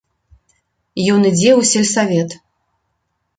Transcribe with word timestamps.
Ён 1.15 1.21
ідзе 1.31 1.51
ў 1.59 1.61
сельсавет. 1.73 2.29